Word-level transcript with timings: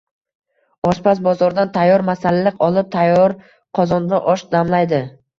Oshpaz 0.91 1.19
bozordan 1.25 1.69
tayyor 1.75 2.03
masalliq 2.07 2.63
olib, 2.67 2.87
tayyor 2.95 3.35
qozonda 3.81 4.21
osh 4.33 4.45
damlaydi. 4.57 5.03